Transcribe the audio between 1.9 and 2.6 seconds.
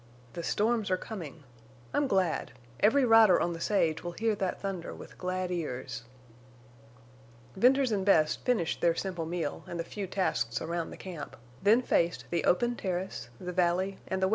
I'm glad.